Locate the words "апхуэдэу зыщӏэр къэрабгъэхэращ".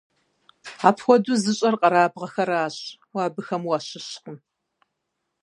0.87-2.77